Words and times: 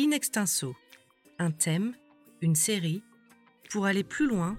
In 0.00 0.12
extenso, 0.12 0.76
un 1.40 1.50
thème, 1.50 1.92
une 2.40 2.54
série, 2.54 3.02
pour 3.68 3.84
aller 3.84 4.04
plus 4.04 4.28
loin, 4.28 4.56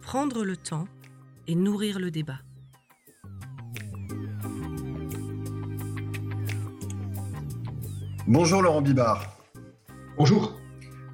prendre 0.00 0.42
le 0.42 0.56
temps 0.56 0.86
et 1.46 1.54
nourrir 1.54 1.98
le 1.98 2.10
débat. 2.10 2.38
Bonjour 8.26 8.62
Laurent 8.62 8.80
Bibard. 8.80 9.36
Bonjour. 10.16 10.58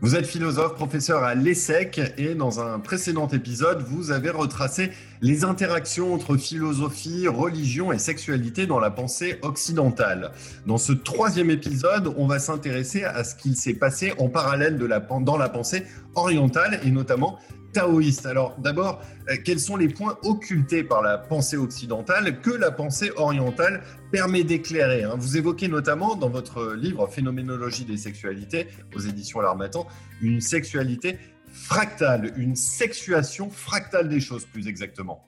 Vous 0.03 0.17
êtes 0.17 0.27
philosophe, 0.27 0.77
professeur 0.77 1.25
à 1.25 1.35
l'ESSEC 1.35 2.15
et 2.17 2.35
dans 2.35 2.59
un 2.61 2.79
précédent 2.79 3.29
épisode, 3.29 3.83
vous 3.87 4.13
avez 4.13 4.31
retracé 4.31 4.93
les 5.21 5.45
interactions 5.45 6.15
entre 6.15 6.39
philosophie, 6.39 7.29
religion 7.29 7.93
et 7.93 7.99
sexualité 7.99 8.67
dans 8.67 8.81
la 8.81 8.91
pensée 8.91 9.39
occidentale. 9.43 10.33
Dans 10.67 10.79
ce 10.79 10.95
troisième 10.95 11.51
épisode, 11.51 12.15
on 12.17 12.27
va 12.27 12.39
s'intéresser 12.39 13.05
à 13.05 13.25
ce 13.25 13.35
qu'il 13.35 13.57
s'est 13.57 13.75
passé 13.75 14.15
en 14.17 14.31
parallèle 14.31 14.79
dans 14.79 15.37
la 15.37 15.49
pensée 15.51 15.83
orientale 16.15 16.81
et 16.83 16.91
notamment 16.91 17.39
taoïste. 17.73 18.27
Alors 18.27 18.57
d'abord, 18.59 19.03
euh, 19.29 19.37
quels 19.45 19.61
sont 19.61 19.77
les 19.77 19.89
points 19.89 20.17
occultés 20.23 20.83
par 20.83 21.03
la 21.03 21.19
pensée 21.19 21.57
occidentale 21.57 22.41
que 22.41 22.51
la 22.51 22.71
pensée 22.71 23.11
orientale 23.17 23.83
permet 24.13 24.45
d'éclairer 24.45 25.05
hein? 25.05 25.15
Vous 25.17 25.37
évoquez 25.37 25.69
notamment 25.69 26.17
dans 26.17 26.31
votre 26.31 26.75
livre 26.75 27.07
Phénoménologie 27.07 27.85
des 27.85 27.97
sexualités 27.97 28.67
aux 28.95 29.01
éditions 29.01 29.41
L'Armatan 29.41 29.87
une 30.23 30.41
sexualité 30.41 31.19
fractale, 31.53 32.33
une 32.37 32.57
sexuation 32.57 33.51
fractale 33.51 34.09
des 34.09 34.21
choses 34.21 34.45
plus 34.45 34.69
exactement. 34.69 35.27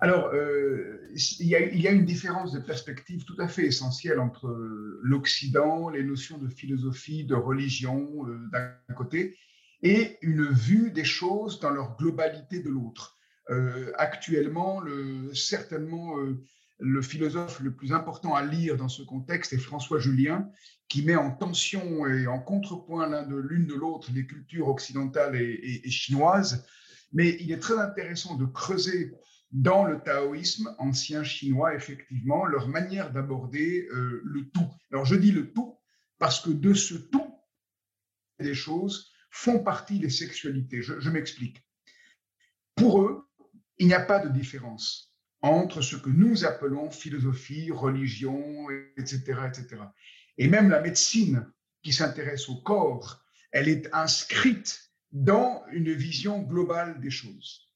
Alors, 0.00 0.30
euh, 0.32 1.10
il, 1.40 1.46
y 1.48 1.88
a, 1.88 1.90
une 1.90 2.04
différence 2.04 2.52
de 2.52 2.60
perspective 2.60 3.24
tout 3.24 3.34
à 3.40 3.48
fait 3.48 3.66
essentielle 3.66 4.20
entre 4.20 4.48
l'Occident, 5.02 5.88
les 5.88 6.04
notions 6.04 6.38
de 6.38 6.48
philosophie, 6.48 7.24
de 7.24 7.34
religion 7.34 8.08
euh, 8.28 8.38
d'un 8.52 8.94
côté, 8.94 9.36
et 9.82 10.18
une 10.22 10.48
vue 10.48 10.90
des 10.90 11.04
choses 11.04 11.60
dans 11.60 11.70
leur 11.70 11.96
globalité 11.96 12.60
de 12.60 12.68
l'autre. 12.68 13.16
Euh, 13.50 13.92
actuellement, 13.96 14.80
le, 14.80 15.32
certainement, 15.34 16.18
euh, 16.18 16.42
le 16.80 17.02
philosophe 17.02 17.60
le 17.60 17.74
plus 17.74 17.92
important 17.92 18.34
à 18.34 18.44
lire 18.44 18.76
dans 18.76 18.88
ce 18.88 19.02
contexte 19.02 19.52
est 19.52 19.58
François 19.58 19.98
Julien, 19.98 20.50
qui 20.88 21.02
met 21.02 21.16
en 21.16 21.30
tension 21.30 22.06
et 22.06 22.26
en 22.26 22.40
contrepoint 22.40 23.26
l'une 23.28 23.66
de 23.66 23.74
l'autre 23.74 24.10
les 24.12 24.26
cultures 24.26 24.68
occidentales 24.68 25.36
et, 25.36 25.82
et, 25.84 25.90
chinoises. 25.90 26.66
Mais 27.12 27.36
il 27.40 27.52
est 27.52 27.58
très 27.58 27.78
intéressant 27.78 28.36
de 28.36 28.44
creuser 28.44 29.12
dans 29.50 29.84
le 29.84 29.98
taoïsme 30.00 30.74
ancien 30.78 31.24
chinois, 31.24 31.74
effectivement, 31.74 32.44
leur 32.44 32.68
manière 32.68 33.12
d'aborder 33.12 33.88
euh, 33.92 34.20
le 34.24 34.48
tout. 34.50 34.68
Alors 34.92 35.06
je 35.06 35.14
dis 35.14 35.32
le 35.32 35.52
tout 35.52 35.78
parce 36.18 36.40
que 36.40 36.50
de 36.50 36.74
ce 36.74 36.94
tout, 36.94 37.34
des 38.40 38.54
choses 38.54 39.10
font 39.30 39.62
partie 39.62 39.98
des 39.98 40.10
sexualités. 40.10 40.82
Je, 40.82 41.10
m'explique. 41.10 41.64
Pour 42.74 43.02
eux, 43.02 43.28
il 43.78 43.86
n'y 43.86 43.94
a 43.94 44.00
pas 44.00 44.18
de 44.18 44.28
différence 44.28 45.14
entre 45.40 45.82
ce 45.82 45.96
que 45.96 46.10
nous 46.10 46.44
appelons 46.44 46.90
philosophie, 46.90 47.70
religion, 47.70 48.66
etc., 48.96 49.40
etc. 49.46 49.82
Et 50.36 50.48
même 50.48 50.70
la 50.70 50.80
médecine 50.80 51.46
qui 51.82 51.92
s'intéresse 51.92 52.48
au 52.48 52.56
corps, 52.56 53.22
elle 53.52 53.68
est 53.68 53.88
inscrite 53.94 54.90
dans 55.12 55.64
une 55.72 55.92
vision 55.92 56.42
globale 56.42 57.00
des 57.00 57.10
choses. 57.10 57.68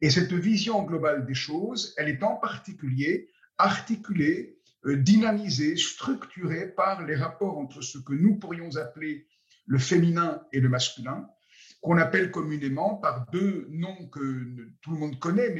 Et 0.00 0.10
cette 0.10 0.32
vision 0.32 0.82
globale 0.82 1.24
des 1.24 1.34
choses, 1.34 1.94
elle 1.96 2.08
est 2.08 2.22
en 2.22 2.36
particulier 2.36 3.30
articulée, 3.58 4.58
euh, 4.84 4.96
dynamisée, 4.96 5.76
structurée 5.76 6.68
par 6.68 7.04
les 7.06 7.16
rapports 7.16 7.56
entre 7.56 7.80
ce 7.80 7.98
que 7.98 8.12
nous 8.12 8.36
pourrions 8.36 8.76
appeler 8.76 9.26
le 9.66 9.78
féminin 9.78 10.42
et 10.52 10.60
le 10.60 10.68
masculin, 10.68 11.28
qu'on 11.80 11.98
appelle 11.98 12.30
communément 12.30 12.96
par 12.96 13.26
deux 13.30 13.66
noms 13.70 14.08
que 14.08 14.72
tout 14.80 14.92
le 14.92 14.98
monde 14.98 15.18
connaît, 15.18 15.50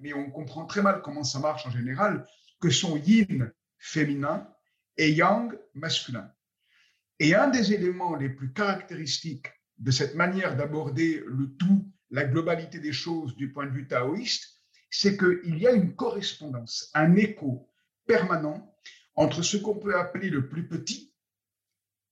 mais, 0.00 0.12
on 0.14 0.30
comprend 0.30 0.66
très 0.66 0.82
mal 0.82 1.02
comment 1.02 1.24
ça 1.24 1.38
marche 1.38 1.66
en 1.66 1.70
général, 1.70 2.26
que 2.60 2.70
sont 2.70 2.96
yin, 2.96 3.52
féminin, 3.78 4.48
et 4.96 5.12
yang, 5.12 5.56
masculin. 5.74 6.32
Et 7.18 7.34
un 7.34 7.48
des 7.48 7.72
éléments 7.72 8.16
les 8.16 8.28
plus 8.28 8.52
caractéristiques 8.52 9.48
de 9.78 9.90
cette 9.90 10.14
manière 10.14 10.56
d'aborder 10.56 11.22
le 11.26 11.48
tout, 11.56 11.90
la 12.10 12.24
globalité 12.24 12.78
des 12.78 12.92
choses 12.92 13.36
du 13.36 13.52
point 13.52 13.66
de 13.66 13.72
vue 13.72 13.86
taoïste, 13.86 14.62
c'est 14.90 15.16
qu'il 15.16 15.58
y 15.58 15.66
a 15.66 15.72
une 15.72 15.94
correspondance, 15.94 16.90
un 16.94 17.16
écho 17.16 17.68
permanent 18.06 18.74
entre 19.14 19.42
ce 19.42 19.56
qu'on 19.56 19.78
peut 19.78 19.96
appeler 19.96 20.30
le 20.30 20.48
plus 20.48 20.68
petit, 20.68 21.12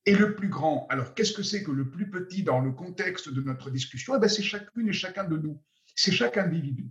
et 0.07 0.15
le 0.15 0.35
plus 0.35 0.49
grand, 0.49 0.87
alors 0.91 1.15
qu'est-ce 1.15 1.33
que 1.33 1.43
c'est 1.43 1.63
que 1.63 1.71
le 1.71 1.91
plus 1.91 2.11
petit 2.11 2.43
dans 2.43 2.61
le 2.61 2.73
contexte 2.73 3.31
de 3.31 3.41
notre 3.41 3.71
discussion? 3.71 4.15
Eh 4.17 4.21
ben, 4.21 4.29
C'est 4.29 4.43
chacune 4.43 4.89
et 4.89 4.93
chacun 4.93 5.25
de 5.25 5.37
nous, 5.37 5.63
c'est 5.95 6.13
chaque 6.13 6.37
individu. 6.37 6.91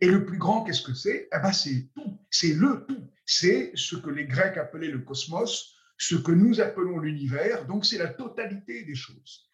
Et 0.00 0.06
le 0.06 0.24
plus 0.24 0.38
grand, 0.38 0.62
qu'est-ce 0.62 0.82
que 0.82 0.94
c'est? 0.94 1.28
Eh 1.32 1.38
ben, 1.40 1.52
C'est 1.52 1.90
tout, 1.94 2.20
c'est 2.30 2.54
le 2.54 2.84
tout, 2.86 3.10
c'est 3.26 3.72
ce 3.74 3.96
que 3.96 4.10
les 4.10 4.26
Grecs 4.26 4.56
appelaient 4.56 4.90
le 4.90 5.00
cosmos, 5.00 5.74
ce 5.98 6.14
que 6.14 6.32
nous 6.32 6.60
appelons 6.60 6.98
l'univers, 6.98 7.66
donc 7.66 7.84
c'est 7.86 7.98
la 7.98 8.08
totalité 8.08 8.84
des 8.84 8.94
choses. 8.94 9.50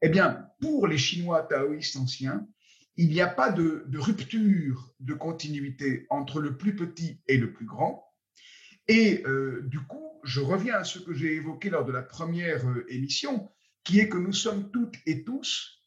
Eh 0.00 0.08
bien, 0.08 0.48
pour 0.60 0.86
les 0.86 0.98
Chinois 0.98 1.42
taoïstes 1.42 1.96
anciens, 1.96 2.46
il 2.96 3.08
n'y 3.08 3.20
a 3.20 3.28
pas 3.28 3.50
de, 3.50 3.84
rupture 3.94 4.94
de 5.00 5.14
continuité 5.14 6.06
entre 6.10 6.40
le 6.40 6.56
plus 6.56 6.74
petit 6.74 7.20
et 7.26 7.36
le 7.36 7.52
plus 7.52 7.66
grand, 7.66 8.04
et 8.86 9.22
euh, 9.26 9.62
du 9.66 9.80
coup, 9.80 10.07
je 10.24 10.40
reviens 10.40 10.74
à 10.74 10.84
ce 10.84 10.98
que 10.98 11.12
j'ai 11.12 11.34
évoqué 11.34 11.70
lors 11.70 11.84
de 11.84 11.92
la 11.92 12.02
première 12.02 12.66
euh, 12.66 12.84
émission, 12.88 13.50
qui 13.84 14.00
est 14.00 14.08
que 14.08 14.18
nous 14.18 14.32
sommes 14.32 14.70
toutes 14.70 14.96
et 15.06 15.24
tous 15.24 15.78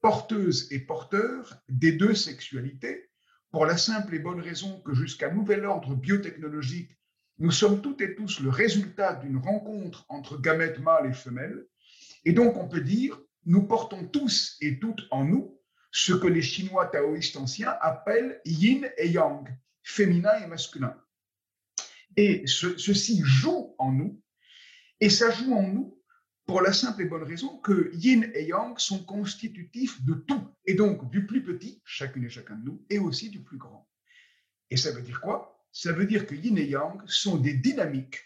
porteuses 0.00 0.72
et 0.72 0.80
porteurs 0.80 1.54
des 1.68 1.92
deux 1.92 2.14
sexualités, 2.14 3.10
pour 3.50 3.66
la 3.66 3.76
simple 3.76 4.14
et 4.14 4.18
bonne 4.18 4.40
raison 4.40 4.80
que 4.80 4.94
jusqu'à 4.94 5.30
nouvel 5.30 5.64
ordre 5.64 5.94
biotechnologique, 5.94 6.98
nous 7.38 7.50
sommes 7.50 7.82
toutes 7.82 8.00
et 8.00 8.14
tous 8.14 8.40
le 8.40 8.50
résultat 8.50 9.14
d'une 9.14 9.36
rencontre 9.36 10.04
entre 10.08 10.40
gamètes 10.40 10.80
mâles 10.80 11.10
et 11.10 11.12
femelles. 11.12 11.66
Et 12.24 12.32
donc, 12.32 12.56
on 12.56 12.68
peut 12.68 12.80
dire, 12.80 13.20
nous 13.44 13.66
portons 13.66 14.06
tous 14.06 14.56
et 14.60 14.78
toutes 14.78 15.06
en 15.10 15.24
nous 15.24 15.58
ce 15.90 16.14
que 16.14 16.26
les 16.26 16.42
Chinois 16.42 16.86
taoïstes 16.86 17.36
anciens 17.36 17.76
appellent 17.80 18.40
yin 18.44 18.88
et 18.96 19.10
yang, 19.10 19.46
féminin 19.82 20.34
et 20.42 20.46
masculin. 20.46 20.96
Et 22.16 22.44
ceci 22.46 23.22
joue 23.24 23.74
en 23.78 23.92
nous, 23.92 24.20
et 25.00 25.10
ça 25.10 25.30
joue 25.30 25.54
en 25.54 25.66
nous 25.66 25.98
pour 26.44 26.60
la 26.60 26.72
simple 26.72 27.02
et 27.02 27.04
bonne 27.06 27.22
raison 27.22 27.58
que 27.58 27.90
yin 27.94 28.30
et 28.34 28.44
yang 28.46 28.76
sont 28.78 29.04
constitutifs 29.04 30.04
de 30.04 30.14
tout, 30.14 30.42
et 30.66 30.74
donc 30.74 31.10
du 31.10 31.26
plus 31.26 31.42
petit, 31.42 31.80
chacune 31.84 32.24
et 32.24 32.28
chacun 32.28 32.56
de 32.56 32.64
nous, 32.64 32.84
et 32.90 32.98
aussi 32.98 33.30
du 33.30 33.42
plus 33.42 33.58
grand. 33.58 33.88
Et 34.70 34.76
ça 34.76 34.92
veut 34.92 35.02
dire 35.02 35.20
quoi? 35.20 35.64
Ça 35.72 35.92
veut 35.92 36.06
dire 36.06 36.26
que 36.26 36.34
yin 36.34 36.58
et 36.58 36.66
yang 36.66 37.00
sont 37.06 37.36
des 37.36 37.54
dynamiques, 37.54 38.20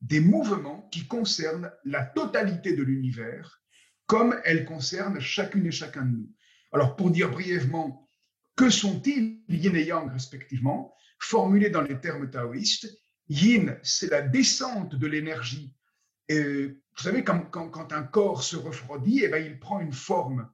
des 0.00 0.20
mouvements 0.20 0.88
qui 0.92 1.06
concernent 1.06 1.72
la 1.84 2.04
totalité 2.04 2.76
de 2.76 2.82
l'univers, 2.82 3.62
comme 4.06 4.38
elles 4.44 4.64
concernent 4.64 5.18
chacune 5.18 5.66
et 5.66 5.72
chacun 5.72 6.02
de 6.02 6.16
nous. 6.16 6.32
Alors 6.72 6.94
pour 6.94 7.10
dire 7.10 7.30
brièvement, 7.30 8.08
que 8.54 8.70
sont-ils 8.70 9.42
yin 9.48 9.74
et 9.74 9.84
yang 9.84 10.12
respectivement? 10.12 10.94
Formulés 11.18 11.70
dans 11.70 11.80
les 11.80 11.98
termes 11.98 12.30
taoïstes, 12.30 12.88
Yin, 13.28 13.78
c'est 13.82 14.10
la 14.10 14.22
descente 14.22 14.94
de 14.94 15.06
l'énergie. 15.06 15.74
Vous 16.28 17.02
savez, 17.02 17.24
quand, 17.24 17.40
quand, 17.50 17.92
un 17.92 18.02
corps 18.02 18.42
se 18.42 18.56
refroidit, 18.56 19.22
eh 19.24 19.28
ben, 19.28 19.44
il 19.44 19.58
prend 19.58 19.80
une 19.80 19.92
forme. 19.92 20.50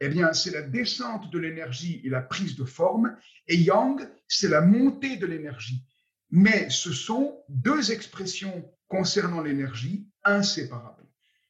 Eh 0.00 0.08
bien, 0.08 0.32
c'est 0.32 0.50
la 0.50 0.62
descente 0.62 1.30
de 1.30 1.38
l'énergie 1.38 2.00
et 2.04 2.08
la 2.08 2.22
prise 2.22 2.56
de 2.56 2.64
forme. 2.64 3.16
Et 3.46 3.56
Yang, 3.56 4.08
c'est 4.28 4.48
la 4.48 4.60
montée 4.60 5.16
de 5.16 5.26
l'énergie. 5.26 5.84
Mais 6.30 6.68
ce 6.70 6.92
sont 6.92 7.42
deux 7.48 7.90
expressions 7.90 8.70
concernant 8.86 9.42
l'énergie 9.42 10.08
inséparables. 10.24 11.06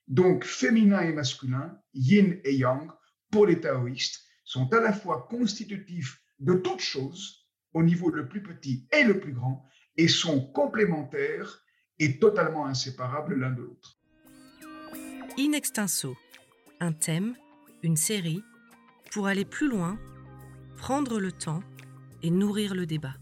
Donc, 0.06 0.44
féminin 0.44 1.00
et 1.00 1.12
masculin, 1.12 1.78
yin 1.92 2.38
et 2.44 2.54
yang, 2.54 2.90
pour 3.30 3.46
les 3.46 3.60
taoïstes, 3.60 4.22
sont 4.44 4.72
à 4.72 4.80
la 4.80 4.92
fois 4.92 5.26
constitutifs 5.28 6.22
de 6.38 6.54
toutes 6.54 6.80
choses, 6.80 7.46
au 7.74 7.82
niveau 7.82 8.10
le 8.10 8.28
plus 8.28 8.42
petit 8.42 8.88
et 8.92 9.02
le 9.02 9.20
plus 9.20 9.32
grand, 9.32 9.68
et 9.98 10.08
sont 10.08 10.40
complémentaires 10.40 11.64
et 11.98 12.18
totalement 12.18 12.66
inséparables 12.66 13.34
l'un 13.34 13.50
de 13.50 13.62
l'autre. 13.62 13.98
In 15.38 15.52
extenso, 15.52 16.16
un 16.80 16.92
thème, 16.92 17.36
une 17.82 17.96
série, 17.96 18.42
pour 19.12 19.26
aller 19.26 19.44
plus 19.44 19.68
loin, 19.68 19.98
prendre 20.76 21.18
le 21.18 21.32
temps 21.32 21.62
et 22.22 22.30
nourrir 22.30 22.74
le 22.74 22.86
débat. 22.86 23.14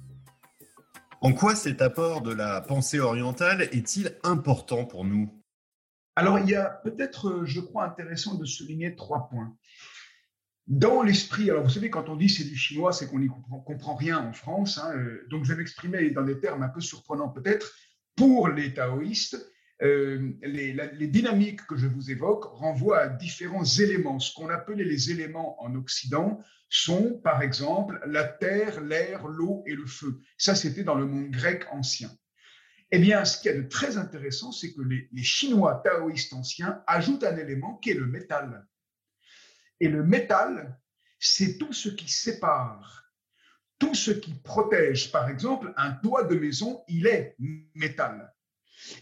En 1.23 1.33
quoi 1.33 1.55
cet 1.57 1.81
apport 1.81 2.21
de 2.21 2.33
la 2.33 2.61
pensée 2.61 3.01
orientale 3.01 3.63
est-il 3.63 4.17
important 4.23 4.85
pour 4.85 5.05
nous? 5.05 5.33
Alors, 6.15 6.39
il 6.39 6.49
y 6.49 6.55
a 6.55 6.71
peut-être, 6.85 7.45
je 7.45 7.61
crois, 7.61 7.85
intéressant 7.85 8.37
de 8.37 8.45
souligner 8.45 8.97
trois 8.97 9.29
points 9.29 9.57
dans 10.67 11.03
l'esprit, 11.03 11.49
alors 11.49 11.63
vous 11.63 11.71
savez, 11.71 11.91
quand 11.91 12.09
on 12.09 12.17
dit 12.17 12.29
c'est 12.29 12.45
du 12.45 12.57
chinois, 12.57 12.93
c'est 12.93 13.09
qu'on 13.09 13.21
n'y 13.21 13.29
comprend, 13.65 13.95
rien 13.95 14.19
en 14.19 14.33
France. 14.33 14.79
Hein, 14.79 14.97
euh, 14.97 15.25
donc 15.31 15.45
je 15.45 15.53
vais 15.53 15.59
m'exprimer 15.59 16.11
dans 16.11 16.25
des 16.25 16.41
termes 16.41 16.63
un 16.63 16.69
peu 16.69 16.81
surprenants 16.81 17.29
peut-être. 17.29 17.73
Pour 18.17 18.49
les 18.49 18.75
taoïstes, 18.75 19.37
euh, 19.83 20.33
les, 20.43 21.07
dynamiques 21.07 21.65
que 21.67 21.77
je 21.77 21.87
vous 21.87 22.11
évoque 22.11 22.45
renvoient 22.45 22.99
à 22.99 23.09
différents 23.09 23.65
éléments. 23.65 24.19
Ce 24.19 24.35
qu'on 24.35 24.49
appelait 24.49 24.85
les 24.85 25.11
éléments 25.11 25.63
en 25.63 25.75
Occident 25.77 26.41
sont, 26.69 27.21
par 27.23 27.43
exemple, 27.43 28.01
la 28.07 28.25
terre, 28.25 28.81
l'air, 28.81 29.29
l'eau 29.29 29.63
et 29.67 29.75
le 29.75 29.87
feu. 29.87 30.19
Ça, 30.39 30.55
c'était 30.55 30.83
dans 30.83 30.95
le 30.97 31.07
monde 31.07 31.31
grec 31.31 31.67
ancien. 31.71 32.11
Eh 32.91 32.99
bien, 32.99 33.25
ce 33.25 33.41
qui 33.41 33.49
est 33.49 33.55
de 33.55 33.69
très 33.69 33.99
intéressant, 33.99 34.51
c'est 34.51 34.73
que 34.73 34.81
les, 34.81 35.09
les 35.13 35.23
Chinois 35.23 35.81
taoïstes 35.85 36.33
anciens 36.33 36.83
ajoutent 36.87 37.25
un 37.25 37.37
élément 37.37 37.77
qui 37.77 37.91
est 37.91 37.95
le 37.95 38.07
métal. 38.07 38.67
Et 39.81 39.89
le 39.89 40.03
métal, 40.03 40.79
c'est 41.19 41.59
tout 41.59 41.73
ce 41.73 41.89
qui 41.89 42.11
sépare, 42.11 43.05
tout 43.79 43.95
ce 43.95 44.11
qui 44.11 44.35
protège. 44.35 45.13
Par 45.13 45.29
exemple, 45.29 45.73
un 45.77 45.93
toit 45.93 46.25
de 46.25 46.37
maison, 46.37 46.83
il 46.89 47.07
est 47.07 47.37
métal. 47.75 48.33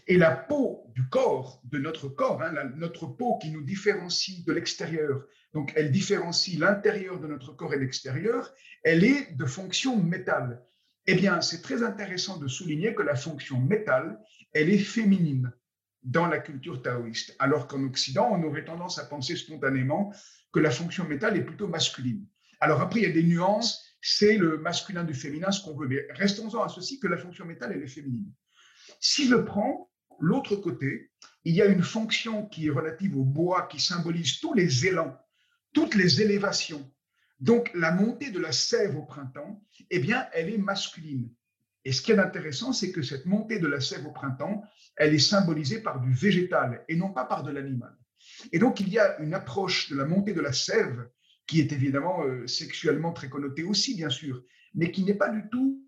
Et 0.07 0.17
la 0.17 0.31
peau 0.31 0.91
du 0.95 1.07
corps, 1.09 1.61
de 1.65 1.77
notre 1.77 2.07
corps, 2.07 2.41
hein, 2.41 2.53
notre 2.75 3.07
peau 3.07 3.37
qui 3.37 3.51
nous 3.51 3.63
différencie 3.63 4.43
de 4.43 4.53
l'extérieur, 4.53 5.25
donc 5.53 5.73
elle 5.75 5.91
différencie 5.91 6.57
l'intérieur 6.57 7.19
de 7.19 7.27
notre 7.27 7.53
corps 7.53 7.73
et 7.73 7.79
l'extérieur, 7.79 8.53
elle 8.83 9.03
est 9.03 9.33
de 9.35 9.45
fonction 9.45 9.97
métal. 9.97 10.63
Eh 11.07 11.15
bien, 11.15 11.41
c'est 11.41 11.61
très 11.61 11.83
intéressant 11.83 12.37
de 12.37 12.47
souligner 12.47 12.95
que 12.95 13.03
la 13.03 13.15
fonction 13.15 13.59
métal, 13.59 14.19
elle 14.53 14.69
est 14.69 14.79
féminine 14.79 15.53
dans 16.05 16.27
la 16.27 16.37
culture 16.37 16.81
taoïste, 16.81 17.35
alors 17.39 17.67
qu'en 17.67 17.83
Occident, 17.83 18.29
on 18.31 18.43
aurait 18.43 18.63
tendance 18.63 18.99
à 18.99 19.05
penser 19.05 19.35
spontanément 19.35 20.13
que 20.53 20.59
la 20.59 20.69
fonction 20.69 21.05
métal 21.05 21.35
est 21.35 21.43
plutôt 21.43 21.67
masculine. 21.67 22.25
Alors 22.59 22.79
après, 22.79 23.01
il 23.01 23.07
y 23.07 23.11
a 23.11 23.13
des 23.13 23.23
nuances, 23.23 23.83
c'est 24.01 24.37
le 24.37 24.59
masculin 24.59 25.03
du 25.03 25.15
féminin, 25.15 25.51
ce 25.51 25.63
qu'on 25.63 25.75
veut, 25.75 25.87
mais 25.87 26.05
restons-en 26.11 26.63
à 26.63 26.69
ceci 26.69 26.99
que 26.99 27.07
la 27.07 27.17
fonction 27.17 27.43
métal, 27.45 27.71
elle 27.73 27.83
est 27.83 27.87
féminine. 27.87 28.31
Si 28.99 29.27
je 29.27 29.35
prends 29.35 29.89
l'autre 30.19 30.55
côté, 30.55 31.11
il 31.43 31.55
y 31.55 31.61
a 31.61 31.65
une 31.65 31.83
fonction 31.83 32.45
qui 32.45 32.67
est 32.67 32.71
relative 32.71 33.17
au 33.17 33.23
bois, 33.23 33.67
qui 33.67 33.79
symbolise 33.79 34.39
tous 34.39 34.53
les 34.53 34.85
élans, 34.85 35.17
toutes 35.73 35.95
les 35.95 36.21
élévations. 36.21 36.89
Donc 37.39 37.71
la 37.73 37.91
montée 37.91 38.29
de 38.29 38.39
la 38.39 38.51
sève 38.51 38.95
au 38.95 39.03
printemps, 39.03 39.61
eh 39.89 39.99
bien, 39.99 40.27
elle 40.33 40.53
est 40.53 40.57
masculine. 40.57 41.29
Et 41.85 41.91
ce 41.91 42.01
qui 42.01 42.11
est 42.11 42.19
intéressant, 42.19 42.73
c'est 42.73 42.91
que 42.91 43.01
cette 43.01 43.25
montée 43.25 43.59
de 43.59 43.67
la 43.67 43.79
sève 43.79 44.05
au 44.05 44.11
printemps, 44.11 44.63
elle 44.97 45.13
est 45.13 45.19
symbolisée 45.19 45.81
par 45.81 46.01
du 46.01 46.13
végétal 46.13 46.83
et 46.87 46.95
non 46.95 47.11
pas 47.11 47.25
par 47.25 47.43
de 47.43 47.51
l'animal. 47.51 47.95
Et 48.51 48.59
donc 48.59 48.79
il 48.79 48.89
y 48.89 48.99
a 48.99 49.19
une 49.19 49.33
approche 49.33 49.89
de 49.89 49.95
la 49.95 50.05
montée 50.05 50.33
de 50.33 50.41
la 50.41 50.51
sève 50.51 51.07
qui 51.45 51.59
est 51.59 51.71
évidemment 51.71 52.23
euh, 52.23 52.47
sexuellement 52.47 53.13
très 53.13 53.29
connotée 53.29 53.63
aussi, 53.63 53.95
bien 53.95 54.09
sûr, 54.09 54.43
mais 54.73 54.91
qui 54.91 55.03
n'est 55.03 55.13
pas 55.13 55.29
du 55.29 55.47
tout 55.51 55.85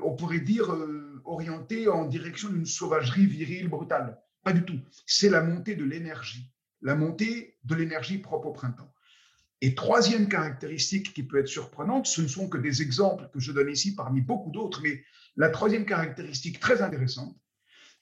on 0.00 0.16
pourrait 0.16 0.40
dire, 0.40 0.72
euh, 0.72 1.20
orienté 1.24 1.88
en 1.88 2.06
direction 2.06 2.48
d'une 2.48 2.66
sauvagerie 2.66 3.26
virile, 3.26 3.68
brutale. 3.68 4.20
Pas 4.42 4.52
du 4.52 4.64
tout. 4.64 4.78
C'est 5.06 5.30
la 5.30 5.42
montée 5.42 5.74
de 5.74 5.84
l'énergie, 5.84 6.52
la 6.82 6.94
montée 6.94 7.58
de 7.64 7.74
l'énergie 7.74 8.18
propre 8.18 8.48
au 8.48 8.52
printemps. 8.52 8.92
Et 9.62 9.74
troisième 9.74 10.28
caractéristique 10.28 11.14
qui 11.14 11.22
peut 11.22 11.38
être 11.38 11.48
surprenante, 11.48 12.06
ce 12.06 12.20
ne 12.20 12.28
sont 12.28 12.48
que 12.48 12.58
des 12.58 12.82
exemples 12.82 13.28
que 13.32 13.40
je 13.40 13.52
donne 13.52 13.70
ici 13.70 13.94
parmi 13.94 14.20
beaucoup 14.20 14.50
d'autres, 14.50 14.82
mais 14.82 15.02
la 15.36 15.48
troisième 15.48 15.86
caractéristique 15.86 16.60
très 16.60 16.82
intéressante, 16.82 17.36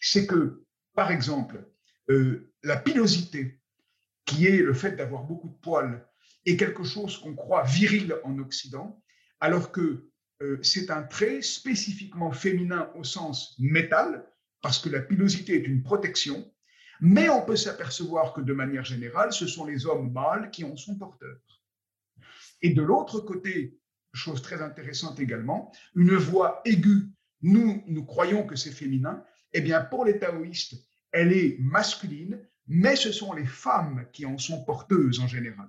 c'est 0.00 0.26
que, 0.26 0.64
par 0.94 1.10
exemple, 1.10 1.64
euh, 2.10 2.52
la 2.62 2.76
pilosité, 2.76 3.60
qui 4.24 4.46
est 4.46 4.58
le 4.58 4.74
fait 4.74 4.92
d'avoir 4.92 5.24
beaucoup 5.24 5.48
de 5.48 5.58
poils, 5.62 6.06
est 6.44 6.56
quelque 6.56 6.84
chose 6.84 7.18
qu'on 7.18 7.34
croit 7.34 7.62
viril 7.64 8.14
en 8.24 8.38
Occident, 8.38 9.02
alors 9.40 9.72
que 9.72 10.08
euh, 10.42 10.58
c'est 10.62 10.90
un 10.90 11.02
trait 11.02 11.40
spécifiquement 11.42 12.32
féminin 12.32 12.90
au 12.96 13.04
sens 13.04 13.54
métal, 13.58 14.26
parce 14.60 14.78
que 14.78 14.88
la 14.88 15.00
pilosité 15.00 15.54
est 15.54 15.66
une 15.66 15.82
protection, 15.82 16.52
mais 17.00 17.28
on 17.28 17.44
peut 17.44 17.56
s'apercevoir 17.56 18.32
que 18.32 18.40
de 18.40 18.52
manière 18.52 18.84
générale, 18.84 19.32
ce 19.32 19.46
sont 19.46 19.64
les 19.64 19.86
hommes 19.86 20.12
mâles 20.12 20.50
qui 20.50 20.64
en 20.64 20.76
sont 20.76 20.96
porteurs. 20.96 21.62
Et 22.62 22.70
de 22.70 22.82
l'autre 22.82 23.20
côté, 23.20 23.78
chose 24.12 24.42
très 24.42 24.62
intéressante 24.62 25.20
également, 25.20 25.72
une 25.94 26.16
voix 26.16 26.62
aiguë, 26.64 27.10
nous, 27.42 27.82
nous 27.86 28.04
croyons 28.04 28.46
que 28.46 28.56
c'est 28.56 28.70
féminin, 28.70 29.22
eh 29.52 29.60
bien 29.60 29.82
pour 29.82 30.04
les 30.04 30.18
taoïstes, 30.18 30.76
elle 31.12 31.32
est 31.32 31.56
masculine, 31.60 32.40
mais 32.66 32.96
ce 32.96 33.12
sont 33.12 33.34
les 33.34 33.46
femmes 33.46 34.06
qui 34.12 34.24
en 34.24 34.38
sont 34.38 34.64
porteuses 34.64 35.20
en 35.20 35.26
général. 35.26 35.68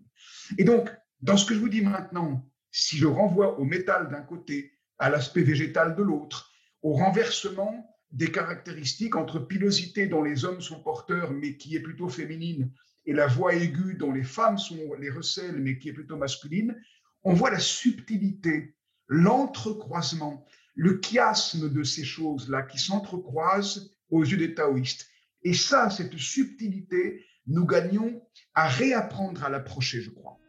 Et 0.57 0.63
donc, 0.63 0.89
dans 1.21 1.37
ce 1.37 1.45
que 1.45 1.53
je 1.53 1.59
vous 1.59 1.69
dis 1.69 1.81
maintenant, 1.81 2.49
si 2.71 2.97
je 2.97 3.07
renvoie 3.07 3.59
au 3.59 3.65
métal 3.65 4.09
d'un 4.09 4.21
côté, 4.21 4.71
à 4.97 5.09
l'aspect 5.09 5.41
végétal 5.41 5.95
de 5.95 6.03
l'autre, 6.03 6.51
au 6.81 6.93
renversement 6.93 7.94
des 8.15 8.31
caractéristiques 8.31 9.17
entre 9.17 9.39
pilosité 9.39 10.07
dont 10.07 10.23
les 10.23 10.45
hommes 10.45 10.61
sont 10.61 10.81
porteurs 10.81 11.31
mais 11.31 11.57
qui 11.57 11.75
est 11.75 11.81
plutôt 11.81 12.09
féminine 12.09 12.71
et 13.05 13.13
la 13.13 13.27
voix 13.27 13.53
aiguë 13.53 13.95
dont 13.95 14.13
les 14.13 14.23
femmes 14.23 14.57
sont 14.57 14.93
les 14.99 15.09
recèlent 15.09 15.61
mais 15.61 15.77
qui 15.77 15.89
est 15.89 15.93
plutôt 15.93 16.17
masculine, 16.17 16.75
on 17.23 17.33
voit 17.33 17.51
la 17.51 17.59
subtilité, 17.59 18.75
l'entrecroisement, 19.07 20.45
le 20.75 20.99
chiasme 21.03 21.71
de 21.71 21.83
ces 21.83 22.03
choses-là 22.03 22.63
qui 22.63 22.79
s'entrecroisent 22.79 23.91
aux 24.09 24.23
yeux 24.23 24.37
des 24.37 24.55
taoïstes. 24.55 25.07
Et 25.43 25.53
ça, 25.53 25.89
cette 25.89 26.17
subtilité, 26.17 27.23
nous 27.47 27.65
gagnons 27.65 28.21
à 28.53 28.67
réapprendre 28.67 29.43
à 29.43 29.49
l'approcher, 29.49 30.01
je 30.01 30.09
crois. 30.09 30.39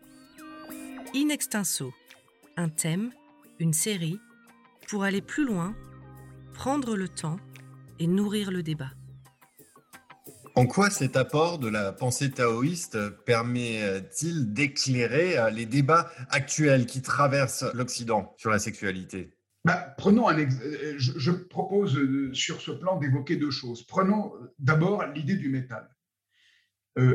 In 1.14 1.28
extenso 1.28 1.92
un 2.56 2.70
thème, 2.70 3.12
une 3.58 3.74
série, 3.74 4.18
pour 4.88 5.04
aller 5.04 5.20
plus 5.20 5.44
loin, 5.44 5.74
prendre 6.54 6.96
le 6.96 7.08
temps 7.08 7.38
et 7.98 8.06
nourrir 8.06 8.50
le 8.50 8.62
débat. 8.62 8.90
En 10.54 10.66
quoi 10.66 10.88
cet 10.88 11.16
apport 11.16 11.58
de 11.58 11.68
la 11.68 11.92
pensée 11.92 12.30
taoïste 12.30 13.10
permet-il 13.26 14.54
d'éclairer 14.54 15.38
euh, 15.38 15.50
les 15.50 15.66
débats 15.66 16.10
actuels 16.30 16.86
qui 16.86 17.02
traversent 17.02 17.66
l'Occident 17.74 18.34
sur 18.38 18.50
la 18.50 18.58
sexualité? 18.58 19.34
Bah, 19.66 19.94
Prenons 19.98 20.28
un 20.28 20.38
euh, 20.38 20.94
je, 20.96 21.30
propose 21.30 21.98
euh, 21.98 22.32
sur 22.32 22.60
ce 22.62 22.70
plan 22.70 22.96
d'évoquer 22.98 23.36
deux 23.36 23.50
choses. 23.50 23.86
Prenons 23.86 24.32
d'abord 24.58 25.04
l'idée 25.06 25.36
du 25.36 25.50
métal. 25.50 25.88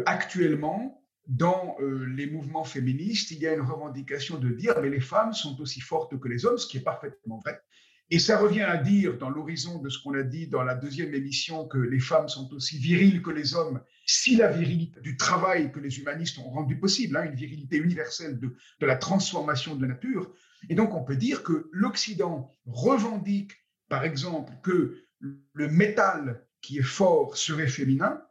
actuellement, 0.05 1.01
dans 1.27 1.77
euh, 1.79 2.05
les 2.05 2.29
mouvements 2.29 2.63
féministes, 2.63 3.31
il 3.31 3.39
y 3.39 3.47
a 3.47 3.53
une 3.53 3.61
revendication 3.61 4.37
de 4.37 4.49
dire 4.49 4.75
mais 4.81 4.89
les 4.89 4.99
femmes 4.99 5.33
sont 5.33 5.59
aussi 5.61 5.79
fortes 5.79 6.19
que 6.19 6.27
les 6.27 6.45
hommes, 6.45 6.57
ce 6.57 6.67
qui 6.67 6.77
est 6.77 6.83
parfaitement 6.83 7.39
vrai. 7.39 7.61
Et 8.13 8.19
ça 8.19 8.37
revient 8.37 8.63
à 8.63 8.75
dire, 8.75 9.17
dans 9.17 9.29
l'horizon 9.29 9.81
de 9.81 9.87
ce 9.89 9.97
qu'on 10.03 10.13
a 10.15 10.23
dit 10.23 10.47
dans 10.47 10.63
la 10.63 10.75
deuxième 10.75 11.13
émission, 11.13 11.65
que 11.65 11.77
les 11.77 12.01
femmes 12.01 12.27
sont 12.27 12.53
aussi 12.53 12.77
viriles 12.77 13.21
que 13.21 13.31
les 13.31 13.55
hommes, 13.55 13.81
si 14.05 14.35
la 14.35 14.51
virilité 14.51 14.99
du 14.99 15.15
travail 15.15 15.71
que 15.71 15.79
les 15.79 15.97
humanistes 15.97 16.37
ont 16.39 16.49
rendu 16.49 16.77
possible, 16.77 17.15
hein, 17.15 17.23
une 17.23 17.35
virilité 17.35 17.77
universelle 17.77 18.37
de, 18.37 18.53
de 18.81 18.85
la 18.85 18.97
transformation 18.97 19.75
de 19.75 19.83
la 19.83 19.93
nature. 19.93 20.29
Et 20.67 20.75
donc 20.75 20.93
on 20.93 21.05
peut 21.05 21.15
dire 21.15 21.41
que 21.41 21.69
l'Occident 21.71 22.51
revendique, 22.65 23.53
par 23.87 24.03
exemple, 24.03 24.51
que 24.61 24.97
le 25.53 25.69
métal 25.69 26.45
qui 26.61 26.79
est 26.79 26.83
fort 26.83 27.37
serait 27.37 27.67
féminin, 27.67 28.21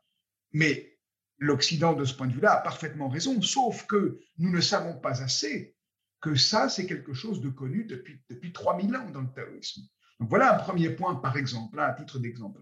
mais 0.53 0.99
l'Occident, 1.39 1.95
de 1.95 2.05
ce 2.05 2.13
point 2.13 2.27
de 2.27 2.35
vue-là, 2.35 2.53
a 2.53 2.61
parfaitement 2.61 3.09
raison, 3.09 3.41
sauf 3.41 3.87
que 3.87 4.21
nous 4.37 4.51
ne 4.51 4.61
savons 4.61 5.01
pas 5.01 5.23
assez 5.23 5.75
que 6.21 6.35
ça, 6.35 6.69
c'est 6.69 6.87
quelque 6.87 7.15
chose 7.15 7.41
de 7.41 7.49
connu 7.49 7.85
depuis, 7.85 8.21
depuis 8.29 8.53
3000 8.53 8.97
ans 8.97 9.11
dans 9.11 9.23
le 9.23 9.33
taoïsme. 9.35 9.83
Donc 10.19 10.29
voilà 10.29 10.55
un 10.55 10.59
premier 10.59 10.91
point, 10.91 11.15
par 11.15 11.37
exemple, 11.37 11.81
à 11.81 11.93
titre 11.95 12.19
d'exemple. 12.19 12.61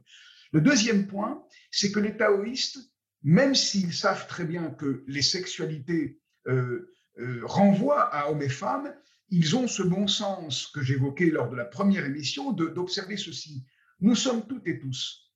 Le 0.52 0.60
deuxième 0.60 1.06
point, 1.06 1.42
c'est 1.70 1.90
que 1.90 2.00
les 2.00 2.16
taoïstes, 2.16 2.78
même 3.22 3.54
s'ils 3.54 3.92
savent 3.92 4.26
très 4.28 4.44
bien 4.44 4.70
que 4.70 5.04
les 5.06 5.22
sexualités 5.22 6.20
euh, 6.46 6.94
euh, 7.18 7.40
renvoient 7.44 8.14
à 8.14 8.30
hommes 8.30 8.42
et 8.42 8.48
femmes, 8.48 8.94
ils 9.30 9.56
ont 9.56 9.68
ce 9.68 9.82
bon 9.82 10.06
sens 10.06 10.68
que 10.68 10.80
j'évoquais 10.80 11.26
lors 11.26 11.50
de 11.50 11.56
la 11.56 11.64
première 11.64 12.06
émission 12.06 12.52
d'observer 12.52 13.16
ceci. 13.16 13.66
Nous 14.00 14.14
sommes 14.14 14.46
toutes 14.46 14.66
et 14.66 14.78
tous 14.78 15.27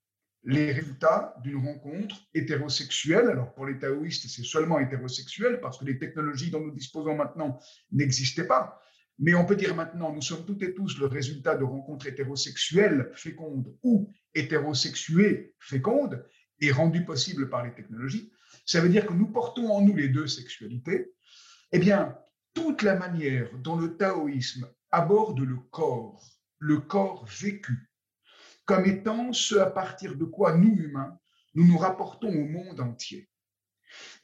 les 0.45 0.73
résultats 0.73 1.35
d'une 1.43 1.65
rencontre 1.65 2.17
hétérosexuelle. 2.35 3.29
Alors 3.29 3.55
pour 3.55 3.67
les 3.67 3.79
taoïstes, 3.79 4.29
c'est 4.29 4.45
seulement 4.45 4.79
hétérosexuel 4.79 5.61
parce 5.61 5.79
que 5.79 5.85
les 5.85 5.99
technologies 5.99 6.51
dont 6.51 6.61
nous 6.61 6.73
disposons 6.73 7.17
maintenant 7.17 7.59
n'existaient 7.93 8.47
pas. 8.47 8.81
Mais 9.19 9.35
on 9.35 9.45
peut 9.45 9.57
dire 9.57 9.77
maintenant, 9.77 10.13
nous 10.13 10.23
sommes 10.23 10.45
toutes 10.45 10.63
et 10.63 10.75
tous 10.75 10.99
le 10.99 11.07
résultat 11.07 11.57
de 11.57 11.65
rencontres 11.65 12.07
hétérosexuelles 12.07 13.13
fécondes 13.15 13.77
ou 13.83 14.13
hétérosexuées 14.35 15.55
fécondes 15.61 16.25
et 16.61 16.73
rendues 16.73 17.05
possibles 17.05 17.49
par 17.49 17.65
les 17.65 17.73
technologies. 17.73 18.33
Ça 18.67 18.81
veut 18.81 18.89
dire 18.89 19.07
que 19.07 19.13
nous 19.13 19.29
portons 19.29 19.71
en 19.71 19.81
nous 19.83 19.95
les 19.95 20.09
deux 20.09 20.27
sexualités. 20.27 21.13
Eh 21.73 21.79
bien, 21.79 22.19
toute 22.55 22.83
la 22.83 22.97
manière 22.97 23.49
dont 23.59 23.77
le 23.77 23.97
taoïsme 23.97 24.69
aborde 24.91 25.41
le 25.41 25.57
corps, 25.71 26.23
le 26.59 26.79
corps 26.79 27.27
vécu, 27.27 27.92
comme 28.65 28.87
étant 28.87 29.33
ce 29.33 29.57
à 29.57 29.67
partir 29.67 30.17
de 30.17 30.25
quoi 30.25 30.57
nous, 30.57 30.77
humains, 30.77 31.19
nous 31.55 31.67
nous 31.67 31.79
rapportons 31.79 32.29
au 32.29 32.47
monde 32.47 32.81
entier. 32.81 33.29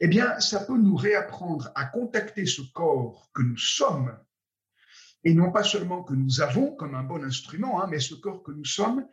Eh 0.00 0.09
bien, 0.09 0.38
ça 0.40 0.61
peut 0.61 0.78
nous 0.78 0.97
réapprendre 0.97 1.71
à 1.75 1.85
contacter 1.85 2.47
ce 2.47 2.62
corps 2.73 3.30
que 3.35 3.42
nous 3.42 3.59
sommes, 3.59 4.16
et 5.25 5.35
non 5.35 5.50
pas 5.52 5.64
seulement 5.64 6.02
que 6.02 6.14
nous 6.14 6.40
avons 6.40 6.75
comme 6.75 6.95
un 6.95 7.02
bon 7.02 7.23
instrument, 7.25 7.83
hein, 7.83 7.88
mais 7.90 7.99
ce 7.99 8.14
corps 8.14 8.42
que 8.42 8.52
nous 8.52 8.64
sommes 8.64 9.07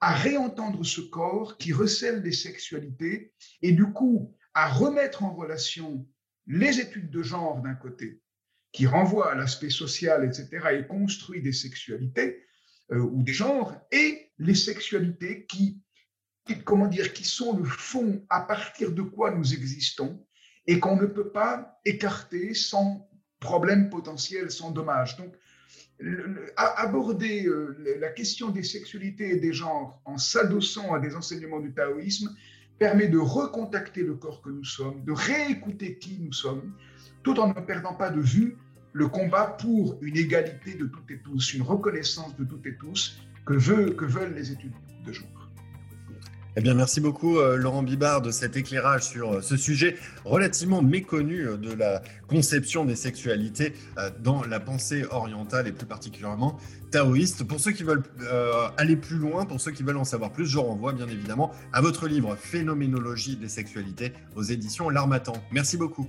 à 0.00 0.14
réentendre 0.14 0.84
ce 0.84 1.02
corps 1.02 1.58
qui 1.58 1.72
recèle 1.72 2.22
des 2.22 2.32
sexualités 2.32 3.34
et 3.60 3.72
du 3.72 3.92
coup 3.92 4.34
à 4.54 4.72
remettre 4.72 5.22
en 5.22 5.34
relation 5.34 6.06
les 6.46 6.80
études 6.80 7.10
de 7.10 7.22
genre 7.22 7.60
d'un 7.62 7.74
côté, 7.74 8.20
qui 8.72 8.86
renvoient 8.86 9.32
à 9.32 9.34
l'aspect 9.34 9.70
social, 9.70 10.24
etc., 10.24 10.48
et 10.72 10.86
construit 10.86 11.42
des 11.42 11.52
sexualités 11.52 12.44
euh, 12.92 12.98
ou 12.98 13.22
des 13.22 13.32
genres, 13.32 13.76
et 13.92 14.29
les 14.40 14.54
sexualités 14.54 15.44
qui, 15.44 15.80
comment 16.64 16.88
dire, 16.88 17.12
qui 17.12 17.24
sont 17.24 17.56
le 17.56 17.64
fond 17.64 18.24
à 18.30 18.40
partir 18.40 18.90
de 18.90 19.02
quoi 19.02 19.30
nous 19.30 19.54
existons 19.54 20.24
et 20.66 20.80
qu'on 20.80 20.96
ne 20.96 21.06
peut 21.06 21.30
pas 21.30 21.78
écarter 21.84 22.54
sans 22.54 23.08
problème 23.38 23.90
potentiel, 23.90 24.50
sans 24.50 24.70
dommage. 24.70 25.16
Donc, 25.16 25.34
aborder 26.56 27.46
euh, 27.46 27.98
la 28.00 28.08
question 28.08 28.48
des 28.48 28.62
sexualités 28.62 29.32
et 29.32 29.36
des 29.36 29.52
genres 29.52 30.00
en 30.06 30.16
s'adossant 30.16 30.94
à 30.94 30.98
des 30.98 31.14
enseignements 31.14 31.60
du 31.60 31.74
taoïsme 31.74 32.34
permet 32.78 33.08
de 33.08 33.18
recontacter 33.18 34.02
le 34.02 34.14
corps 34.14 34.40
que 34.40 34.48
nous 34.48 34.64
sommes, 34.64 35.04
de 35.04 35.12
réécouter 35.12 35.98
qui 35.98 36.18
nous 36.18 36.32
sommes, 36.32 36.72
tout 37.22 37.38
en 37.38 37.48
ne 37.48 37.60
perdant 37.60 37.94
pas 37.94 38.08
de 38.08 38.20
vue 38.20 38.56
le 38.94 39.08
combat 39.08 39.46
pour 39.60 39.98
une 40.00 40.16
égalité 40.16 40.74
de 40.74 40.86
toutes 40.86 41.10
et 41.10 41.20
tous, 41.20 41.52
une 41.52 41.62
reconnaissance 41.62 42.34
de 42.36 42.44
toutes 42.44 42.64
et 42.66 42.76
tous 42.76 43.20
que, 43.44 43.54
veulent 43.54 44.34
les 44.34 44.52
études 44.52 44.72
de 45.06 45.12
genre. 45.12 45.40
Eh 46.56 46.62
bien, 46.62 46.74
merci 46.74 47.00
beaucoup, 47.00 47.38
euh, 47.38 47.56
Laurent 47.56 47.84
Bibard, 47.84 48.22
de 48.22 48.32
cet 48.32 48.56
éclairage 48.56 49.04
sur 49.04 49.34
euh, 49.34 49.40
ce 49.40 49.56
sujet 49.56 49.96
relativement 50.24 50.82
méconnu 50.82 51.46
euh, 51.46 51.56
de 51.56 51.72
la 51.72 52.02
conception 52.26 52.84
des 52.84 52.96
sexualités 52.96 53.72
dans 54.20 54.44
la 54.44 54.58
pensée 54.58 55.04
orientale 55.10 55.68
et 55.68 55.72
plus 55.72 55.86
particulièrement 55.86 56.58
taoïste. 56.90 57.44
Pour 57.44 57.60
ceux 57.60 57.72
qui 57.72 57.82
veulent 57.82 58.02
aller 58.76 58.96
plus 58.96 59.16
loin, 59.16 59.46
pour 59.46 59.60
ceux 59.60 59.72
qui 59.72 59.82
veulent 59.82 59.96
en 59.96 60.04
savoir 60.04 60.32
plus, 60.32 60.46
je 60.46 60.58
renvoie 60.58 60.92
bien 60.92 61.08
évidemment 61.08 61.52
à 61.72 61.80
votre 61.80 62.06
livre 62.06 62.36
Phénoménologie 62.36 63.36
des 63.36 63.48
sexualités 63.48 64.12
aux 64.36 64.42
éditions 64.42 64.90
L'Armatan. 64.90 65.34
Merci 65.52 65.76
beaucoup. 65.76 66.08